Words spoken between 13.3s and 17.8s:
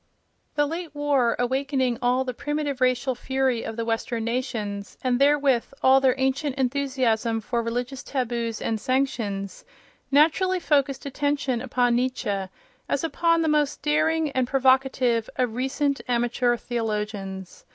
the most daring and provocative of recent amateur theologians.